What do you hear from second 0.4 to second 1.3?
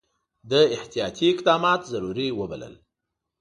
ده احتیاطي